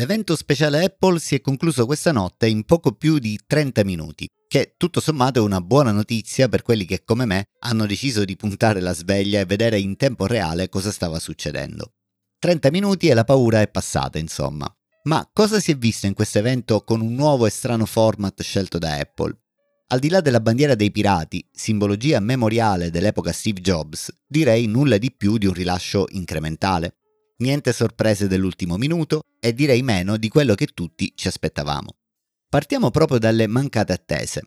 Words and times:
L'evento 0.00 0.34
speciale 0.34 0.82
Apple 0.82 1.18
si 1.18 1.34
è 1.34 1.42
concluso 1.42 1.84
questa 1.84 2.10
notte 2.10 2.48
in 2.48 2.64
poco 2.64 2.92
più 2.92 3.18
di 3.18 3.38
30 3.46 3.84
minuti, 3.84 4.26
che 4.48 4.72
tutto 4.78 4.98
sommato 4.98 5.40
è 5.40 5.42
una 5.42 5.60
buona 5.60 5.92
notizia 5.92 6.48
per 6.48 6.62
quelli 6.62 6.86
che 6.86 7.04
come 7.04 7.26
me 7.26 7.48
hanno 7.58 7.84
deciso 7.84 8.24
di 8.24 8.34
puntare 8.34 8.80
la 8.80 8.94
sveglia 8.94 9.40
e 9.40 9.44
vedere 9.44 9.78
in 9.78 9.96
tempo 9.96 10.24
reale 10.24 10.70
cosa 10.70 10.90
stava 10.90 11.18
succedendo. 11.18 11.92
30 12.38 12.70
minuti 12.70 13.08
e 13.08 13.14
la 13.14 13.24
paura 13.24 13.60
è 13.60 13.68
passata, 13.68 14.16
insomma. 14.16 14.74
Ma 15.02 15.28
cosa 15.30 15.60
si 15.60 15.72
è 15.72 15.76
visto 15.76 16.06
in 16.06 16.14
questo 16.14 16.38
evento 16.38 16.82
con 16.82 17.02
un 17.02 17.12
nuovo 17.12 17.44
e 17.44 17.50
strano 17.50 17.84
format 17.84 18.40
scelto 18.40 18.78
da 18.78 18.94
Apple? 18.94 19.36
Al 19.88 19.98
di 19.98 20.08
là 20.08 20.22
della 20.22 20.40
bandiera 20.40 20.74
dei 20.74 20.90
pirati, 20.90 21.46
simbologia 21.52 22.20
memoriale 22.20 22.88
dell'epoca 22.88 23.32
Steve 23.32 23.60
Jobs, 23.60 24.10
direi 24.26 24.64
nulla 24.66 24.96
di 24.96 25.12
più 25.12 25.36
di 25.36 25.44
un 25.44 25.52
rilascio 25.52 26.06
incrementale. 26.12 26.94
Niente 27.40 27.72
sorprese 27.72 28.28
dell'ultimo 28.28 28.76
minuto 28.76 29.22
e 29.40 29.54
direi 29.54 29.82
meno 29.82 30.18
di 30.18 30.28
quello 30.28 30.54
che 30.54 30.66
tutti 30.66 31.10
ci 31.14 31.26
aspettavamo. 31.26 31.88
Partiamo 32.50 32.90
proprio 32.90 33.18
dalle 33.18 33.46
mancate 33.46 33.94
attese. 33.94 34.42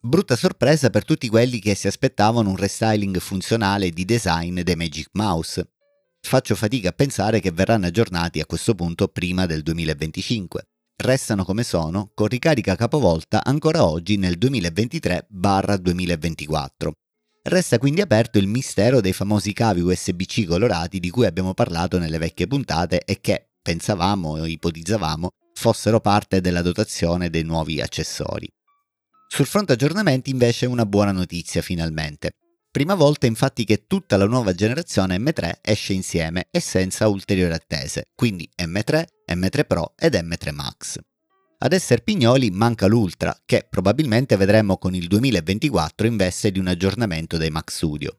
Brutta 0.00 0.34
sorpresa 0.34 0.88
per 0.88 1.04
tutti 1.04 1.28
quelli 1.28 1.58
che 1.58 1.74
si 1.74 1.88
aspettavano 1.88 2.48
un 2.48 2.56
restyling 2.56 3.18
funzionale 3.18 3.90
di 3.90 4.06
design 4.06 4.62
dei 4.62 4.76
Magic 4.76 5.10
Mouse. 5.12 5.72
Faccio 6.20 6.54
fatica 6.54 6.88
a 6.88 6.92
pensare 6.92 7.38
che 7.40 7.50
verranno 7.50 7.84
aggiornati 7.86 8.40
a 8.40 8.46
questo 8.46 8.74
punto 8.74 9.08
prima 9.08 9.44
del 9.44 9.62
2025. 9.62 10.68
Restano 10.96 11.44
come 11.44 11.64
sono, 11.64 12.12
con 12.14 12.28
ricarica 12.28 12.76
capovolta 12.76 13.44
ancora 13.44 13.84
oggi 13.84 14.16
nel 14.16 14.38
2023-2024. 14.38 16.92
Resta 17.44 17.78
quindi 17.78 18.00
aperto 18.00 18.38
il 18.38 18.46
mistero 18.46 19.00
dei 19.00 19.12
famosi 19.12 19.52
cavi 19.52 19.80
USB-C 19.80 20.46
colorati 20.46 21.00
di 21.00 21.10
cui 21.10 21.26
abbiamo 21.26 21.54
parlato 21.54 21.98
nelle 21.98 22.18
vecchie 22.18 22.46
puntate 22.46 23.02
e 23.04 23.20
che, 23.20 23.48
pensavamo 23.60 24.30
o 24.30 24.46
ipotizzavamo, 24.46 25.30
fossero 25.52 26.00
parte 26.00 26.40
della 26.40 26.62
dotazione 26.62 27.30
dei 27.30 27.42
nuovi 27.42 27.80
accessori. 27.80 28.48
Sul 29.26 29.46
fronte 29.46 29.72
aggiornamenti 29.72 30.30
invece 30.30 30.66
una 30.66 30.86
buona 30.86 31.10
notizia 31.10 31.62
finalmente. 31.62 32.30
Prima 32.70 32.94
volta 32.94 33.26
infatti 33.26 33.64
che 33.64 33.86
tutta 33.88 34.16
la 34.16 34.26
nuova 34.26 34.54
generazione 34.54 35.16
M3 35.16 35.54
esce 35.62 35.94
insieme 35.94 36.46
e 36.50 36.60
senza 36.60 37.08
ulteriori 37.08 37.54
attese, 37.54 38.04
quindi 38.14 38.48
M3, 38.56 39.04
M3 39.32 39.66
Pro 39.66 39.94
ed 39.98 40.14
M3 40.14 40.54
Max. 40.54 40.98
Ad 41.64 41.72
essere 41.72 42.02
pignoli 42.02 42.50
manca 42.50 42.88
l'Ultra, 42.88 43.40
che 43.44 43.64
probabilmente 43.70 44.36
vedremo 44.36 44.78
con 44.78 44.96
il 44.96 45.06
2024 45.06 46.08
in 46.08 46.16
veste 46.16 46.50
di 46.50 46.58
un 46.58 46.66
aggiornamento 46.66 47.36
dei 47.36 47.50
Mac 47.50 47.70
Studio. 47.70 48.18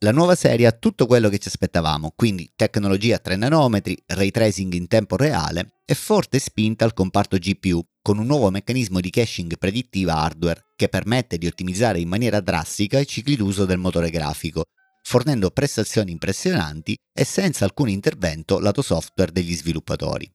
La 0.00 0.10
nuova 0.10 0.34
serie 0.34 0.66
ha 0.66 0.72
tutto 0.72 1.06
quello 1.06 1.28
che 1.28 1.38
ci 1.38 1.46
aspettavamo, 1.46 2.12
quindi 2.16 2.50
tecnologia 2.56 3.14
a 3.14 3.18
3 3.20 3.36
nanometri, 3.36 3.96
ray 4.06 4.32
tracing 4.32 4.72
in 4.72 4.88
tempo 4.88 5.14
reale 5.14 5.82
e 5.84 5.94
forte 5.94 6.40
spinta 6.40 6.84
al 6.84 6.94
comparto 6.94 7.38
GPU, 7.38 7.80
con 8.02 8.18
un 8.18 8.26
nuovo 8.26 8.50
meccanismo 8.50 8.98
di 8.98 9.10
caching 9.10 9.56
predittiva 9.56 10.16
hardware 10.16 10.72
che 10.74 10.88
permette 10.88 11.38
di 11.38 11.46
ottimizzare 11.46 12.00
in 12.00 12.08
maniera 12.08 12.40
drastica 12.40 12.98
i 12.98 13.06
cicli 13.06 13.36
d'uso 13.36 13.66
del 13.66 13.78
motore 13.78 14.10
grafico, 14.10 14.64
fornendo 15.00 15.52
prestazioni 15.52 16.10
impressionanti 16.10 16.96
e 17.16 17.24
senza 17.24 17.64
alcun 17.64 17.88
intervento 17.88 18.58
lato 18.58 18.82
software 18.82 19.30
degli 19.30 19.54
sviluppatori. 19.54 20.28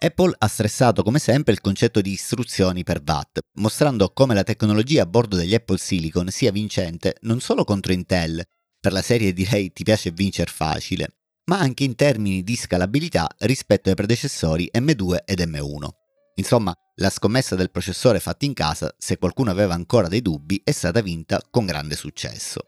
Apple 0.00 0.32
ha 0.38 0.46
stressato 0.46 1.02
come 1.02 1.18
sempre 1.18 1.52
il 1.52 1.60
concetto 1.60 2.00
di 2.00 2.12
istruzioni 2.12 2.84
per 2.84 3.02
watt, 3.04 3.40
mostrando 3.54 4.12
come 4.12 4.32
la 4.32 4.44
tecnologia 4.44 5.02
a 5.02 5.06
bordo 5.06 5.34
degli 5.34 5.54
Apple 5.54 5.76
Silicon 5.76 6.28
sia 6.28 6.52
vincente 6.52 7.16
non 7.22 7.40
solo 7.40 7.64
contro 7.64 7.92
Intel, 7.92 8.40
per 8.80 8.92
la 8.92 9.02
serie 9.02 9.32
direi 9.32 9.72
ti 9.72 9.82
piace 9.82 10.12
vincere 10.12 10.52
facile, 10.52 11.16
ma 11.46 11.58
anche 11.58 11.82
in 11.82 11.96
termini 11.96 12.44
di 12.44 12.54
scalabilità 12.54 13.26
rispetto 13.38 13.88
ai 13.88 13.96
predecessori 13.96 14.70
M2 14.72 15.16
ed 15.24 15.40
M1. 15.40 15.88
Insomma, 16.36 16.72
la 17.00 17.10
scommessa 17.10 17.56
del 17.56 17.72
processore 17.72 18.20
fatto 18.20 18.44
in 18.44 18.54
casa, 18.54 18.94
se 18.96 19.18
qualcuno 19.18 19.50
aveva 19.50 19.74
ancora 19.74 20.06
dei 20.06 20.22
dubbi, 20.22 20.60
è 20.62 20.70
stata 20.70 21.00
vinta 21.00 21.42
con 21.50 21.66
grande 21.66 21.96
successo. 21.96 22.60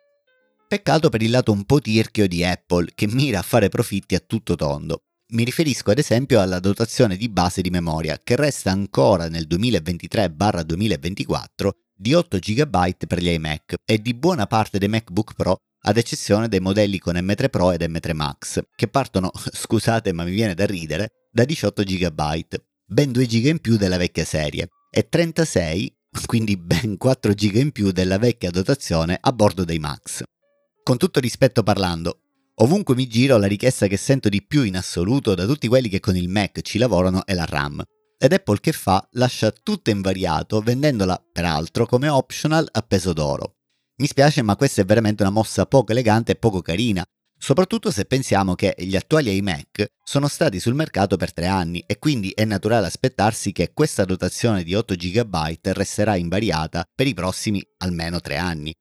Peccato 0.66 1.08
per 1.08 1.22
il 1.22 1.30
lato 1.30 1.52
un 1.52 1.64
po' 1.64 1.78
tirchio 1.78 2.26
di 2.26 2.44
Apple, 2.44 2.90
che 2.92 3.06
mira 3.06 3.38
a 3.38 3.42
fare 3.42 3.68
profitti 3.68 4.16
a 4.16 4.20
tutto 4.20 4.56
tondo. 4.56 5.02
Mi 5.32 5.44
riferisco 5.44 5.92
ad 5.92 5.98
esempio 5.98 6.40
alla 6.40 6.58
dotazione 6.58 7.16
di 7.16 7.28
base 7.28 7.62
di 7.62 7.70
memoria, 7.70 8.18
che 8.22 8.34
resta 8.34 8.72
ancora 8.72 9.28
nel 9.28 9.46
2023-2024 9.48 11.70
di 11.94 12.14
8 12.14 12.38
GB 12.38 13.06
per 13.06 13.22
gli 13.22 13.28
iMac 13.28 13.76
e 13.84 14.02
di 14.02 14.12
buona 14.14 14.48
parte 14.48 14.78
dei 14.78 14.88
MacBook 14.88 15.34
Pro 15.34 15.58
ad 15.82 15.96
eccezione 15.96 16.48
dei 16.48 16.58
modelli 16.58 16.98
con 16.98 17.14
M3 17.14 17.48
Pro 17.48 17.70
ed 17.70 17.82
M3 17.82 18.12
Max, 18.12 18.60
che 18.74 18.88
partono, 18.88 19.30
scusate 19.34 20.12
ma 20.12 20.24
mi 20.24 20.32
viene 20.32 20.54
da 20.54 20.66
ridere, 20.66 21.10
da 21.30 21.44
18 21.44 21.84
GB, 21.84 22.20
ben 22.86 23.12
2 23.12 23.26
GB 23.26 23.44
in 23.46 23.60
più 23.60 23.76
della 23.76 23.98
vecchia 23.98 24.24
serie, 24.24 24.70
e 24.90 25.08
36, 25.08 25.96
quindi 26.26 26.56
ben 26.56 26.96
4 26.96 27.34
GB 27.34 27.54
in 27.54 27.70
più 27.70 27.92
della 27.92 28.18
vecchia 28.18 28.50
dotazione 28.50 29.16
a 29.20 29.32
bordo 29.32 29.64
dei 29.64 29.78
Max. 29.78 30.24
Con 30.82 30.98
tutto 30.98 31.20
rispetto 31.20 31.62
parlando, 31.62 32.22
ovunque 32.62 32.94
mi 32.94 33.06
giro 33.06 33.36
la 33.38 33.46
richiesta 33.46 33.86
che 33.86 33.96
sento 33.96 34.28
di 34.28 34.44
più 34.44 34.62
in 34.62 34.76
assoluto 34.76 35.34
da 35.34 35.46
tutti 35.46 35.68
quelli 35.68 35.88
che 35.88 36.00
con 36.00 36.16
il 36.16 36.28
Mac 36.28 36.60
ci 36.62 36.78
lavorano 36.78 37.24
è 37.24 37.34
la 37.34 37.44
RAM. 37.44 37.82
Ed 38.18 38.32
Apple 38.32 38.60
che 38.60 38.72
fa? 38.72 39.06
Lascia 39.12 39.50
tutto 39.50 39.90
invariato 39.90 40.60
vendendola 40.60 41.22
peraltro 41.32 41.86
come 41.86 42.08
optional 42.08 42.68
a 42.70 42.82
peso 42.82 43.12
d'oro. 43.14 43.54
Mi 43.96 44.06
spiace, 44.06 44.42
ma 44.42 44.56
questa 44.56 44.82
è 44.82 44.84
veramente 44.84 45.22
una 45.22 45.32
mossa 45.32 45.64
poco 45.64 45.92
elegante 45.92 46.32
e 46.32 46.36
poco 46.36 46.60
carina, 46.60 47.02
soprattutto 47.38 47.90
se 47.90 48.04
pensiamo 48.04 48.54
che 48.54 48.74
gli 48.76 48.94
attuali 48.94 49.34
iMac 49.36 49.86
sono 50.04 50.28
stati 50.28 50.60
sul 50.60 50.74
mercato 50.74 51.16
per 51.16 51.32
tre 51.32 51.46
anni 51.46 51.82
e 51.86 51.98
quindi 51.98 52.30
è 52.34 52.44
naturale 52.44 52.86
aspettarsi 52.86 53.52
che 53.52 53.72
questa 53.72 54.04
dotazione 54.04 54.64
di 54.64 54.74
8 54.74 54.94
GB 54.94 55.36
resterà 55.72 56.16
invariata 56.16 56.84
per 56.94 57.06
i 57.06 57.14
prossimi 57.14 57.62
almeno 57.78 58.20
tre 58.20 58.36
anni. 58.36 58.74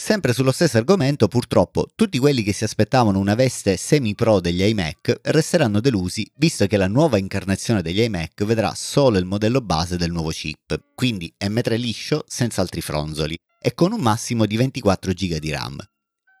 Sempre 0.00 0.32
sullo 0.32 0.52
stesso 0.52 0.78
argomento, 0.78 1.26
purtroppo, 1.26 1.88
tutti 1.94 2.18
quelli 2.18 2.44
che 2.44 2.52
si 2.52 2.62
aspettavano 2.62 3.18
una 3.18 3.34
veste 3.34 3.76
semi-pro 3.76 4.38
degli 4.38 4.62
iMac 4.62 5.20
resteranno 5.24 5.80
delusi, 5.80 6.26
visto 6.36 6.66
che 6.68 6.76
la 6.76 6.86
nuova 6.86 7.18
incarnazione 7.18 7.82
degli 7.82 8.00
iMac 8.00 8.44
vedrà 8.44 8.72
solo 8.74 9.18
il 9.18 9.24
modello 9.24 9.60
base 9.60 9.96
del 9.96 10.12
nuovo 10.12 10.30
chip, 10.30 10.80
quindi 10.94 11.34
M3 11.44 11.76
liscio 11.76 12.24
senza 12.28 12.62
altri 12.62 12.80
fronzoli, 12.80 13.36
e 13.60 13.74
con 13.74 13.92
un 13.92 14.00
massimo 14.00 14.46
di 14.46 14.56
24 14.56 15.12
GB 15.12 15.36
di 15.38 15.50
RAM. 15.50 15.78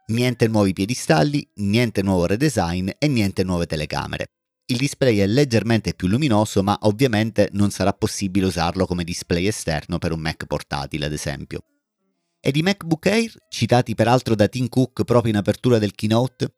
Niente 0.06 0.46
nuovi 0.46 0.72
piedistalli, 0.72 1.46
niente 1.56 2.00
nuovo 2.00 2.26
redesign 2.26 2.88
e 2.96 3.08
niente 3.08 3.42
nuove 3.42 3.66
telecamere. 3.66 4.28
Il 4.66 4.76
display 4.76 5.18
è 5.18 5.26
leggermente 5.26 5.94
più 5.94 6.06
luminoso, 6.06 6.62
ma 6.62 6.78
ovviamente 6.82 7.48
non 7.52 7.70
sarà 7.70 7.92
possibile 7.92 8.46
usarlo 8.46 8.86
come 8.86 9.02
display 9.02 9.46
esterno 9.46 9.98
per 9.98 10.12
un 10.12 10.20
Mac 10.20 10.46
portatile, 10.46 11.06
ad 11.06 11.12
esempio. 11.12 11.60
Ed 12.40 12.54
i 12.54 12.62
MacBook 12.62 13.04
Air, 13.06 13.32
citati 13.48 13.96
peraltro 13.96 14.36
da 14.36 14.46
Tim 14.46 14.68
Cook 14.68 15.02
proprio 15.02 15.32
in 15.32 15.38
apertura 15.38 15.78
del 15.78 15.92
keynote? 15.92 16.54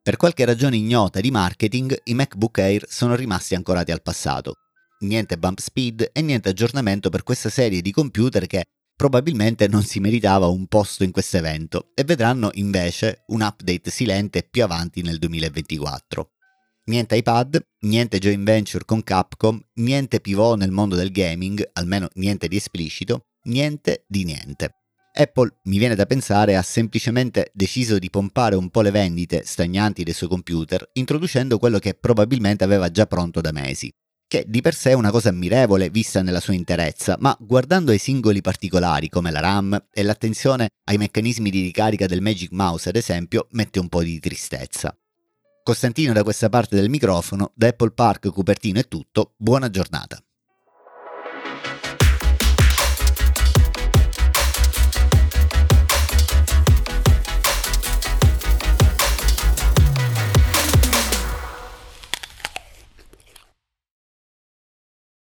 Per 0.00 0.16
qualche 0.16 0.44
ragione 0.44 0.76
ignota 0.76 1.20
di 1.20 1.32
marketing, 1.32 2.02
i 2.04 2.14
MacBook 2.14 2.58
Air 2.58 2.84
sono 2.88 3.16
rimasti 3.16 3.56
ancorati 3.56 3.90
al 3.90 4.00
passato. 4.00 4.54
Niente 5.00 5.36
bump 5.36 5.58
speed 5.58 6.10
e 6.12 6.22
niente 6.22 6.50
aggiornamento 6.50 7.10
per 7.10 7.24
questa 7.24 7.50
serie 7.50 7.82
di 7.82 7.90
computer 7.90 8.46
che, 8.46 8.62
probabilmente 8.94 9.66
non 9.66 9.82
si 9.82 9.98
meritava 9.98 10.46
un 10.46 10.68
posto 10.68 11.02
in 11.02 11.10
questo 11.10 11.36
evento 11.36 11.90
e 11.96 12.04
vedranno 12.04 12.50
invece 12.52 13.24
un 13.28 13.40
update 13.40 13.90
silente 13.90 14.46
più 14.48 14.62
avanti 14.62 15.02
nel 15.02 15.18
2024. 15.18 16.30
Niente 16.84 17.16
iPad, 17.16 17.60
niente 17.80 18.18
joint 18.18 18.44
venture 18.44 18.84
con 18.84 19.02
Capcom, 19.02 19.60
niente 19.74 20.20
pivot 20.20 20.58
nel 20.58 20.70
mondo 20.70 20.94
del 20.94 21.10
gaming, 21.10 21.70
almeno 21.72 22.08
niente 22.14 22.46
di 22.46 22.56
esplicito, 22.56 23.30
niente 23.44 24.04
di 24.06 24.22
niente. 24.22 24.83
Apple, 25.16 25.58
mi 25.64 25.78
viene 25.78 25.94
da 25.94 26.06
pensare, 26.06 26.56
ha 26.56 26.62
semplicemente 26.62 27.52
deciso 27.54 28.00
di 28.00 28.10
pompare 28.10 28.56
un 28.56 28.68
po' 28.68 28.80
le 28.80 28.90
vendite 28.90 29.42
stagnanti 29.44 30.02
dei 30.02 30.12
suoi 30.12 30.28
computer, 30.28 30.90
introducendo 30.94 31.56
quello 31.58 31.78
che 31.78 31.94
probabilmente 31.94 32.64
aveva 32.64 32.90
già 32.90 33.06
pronto 33.06 33.40
da 33.40 33.52
mesi, 33.52 33.88
che 34.26 34.44
di 34.48 34.60
per 34.60 34.74
sé 34.74 34.90
è 34.90 34.94
una 34.94 35.12
cosa 35.12 35.28
ammirevole 35.28 35.88
vista 35.88 36.20
nella 36.20 36.40
sua 36.40 36.54
interezza, 36.54 37.16
ma 37.20 37.36
guardando 37.38 37.92
ai 37.92 37.98
singoli 37.98 38.40
particolari 38.40 39.08
come 39.08 39.30
la 39.30 39.38
RAM 39.38 39.86
e 39.92 40.02
l'attenzione 40.02 40.70
ai 40.88 40.96
meccanismi 40.96 41.48
di 41.48 41.62
ricarica 41.62 42.06
del 42.06 42.20
Magic 42.20 42.50
Mouse 42.50 42.88
ad 42.88 42.96
esempio, 42.96 43.46
mette 43.52 43.78
un 43.78 43.88
po' 43.88 44.02
di 44.02 44.18
tristezza. 44.18 44.96
Costantino 45.62 46.12
da 46.12 46.24
questa 46.24 46.48
parte 46.48 46.74
del 46.74 46.90
microfono, 46.90 47.52
da 47.54 47.68
Apple 47.68 47.92
Park 47.92 48.30
Cupertino 48.30 48.80
è 48.80 48.88
tutto, 48.88 49.34
buona 49.36 49.70
giornata. 49.70 50.20